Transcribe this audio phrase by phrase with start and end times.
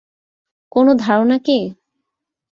[0.71, 1.59] কোনো ধারণা কি।